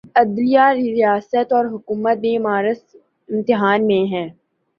عدلیہ، 0.15 0.61
ریاست 0.75 1.53
اور 1.53 1.65
حکومت 1.65 2.17
بھی 2.17 2.37
معرض 2.37 2.81
امتحان 3.29 3.87
میں 3.87 4.03
ہیں۔ 4.13 4.27